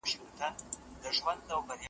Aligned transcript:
خبر 0.09 0.51
رسونه 1.03 1.37
نه 1.47 1.55
وه 1.65 1.75